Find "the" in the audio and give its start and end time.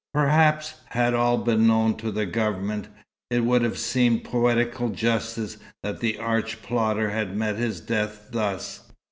2.11-2.25, 5.99-6.17